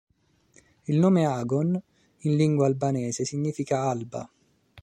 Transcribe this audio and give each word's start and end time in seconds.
Il 0.87 0.97
nome 0.97 1.27
"agon" 1.27 1.79
in 2.21 2.35
lingua 2.35 2.65
albanese 2.65 3.23
significa 3.23 3.83
"alba". 3.87 4.27